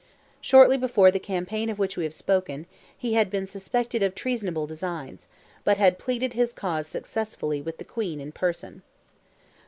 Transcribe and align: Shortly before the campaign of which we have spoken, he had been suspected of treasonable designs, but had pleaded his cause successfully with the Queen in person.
Shortly 0.41 0.77
before 0.77 1.11
the 1.11 1.19
campaign 1.19 1.69
of 1.69 1.77
which 1.77 1.95
we 1.95 2.05
have 2.05 2.13
spoken, 2.15 2.65
he 2.97 3.13
had 3.13 3.29
been 3.29 3.45
suspected 3.45 4.01
of 4.01 4.15
treasonable 4.15 4.65
designs, 4.65 5.27
but 5.63 5.77
had 5.77 5.99
pleaded 5.99 6.33
his 6.33 6.53
cause 6.53 6.87
successfully 6.87 7.61
with 7.61 7.77
the 7.77 7.85
Queen 7.85 8.19
in 8.19 8.31
person. 8.31 8.81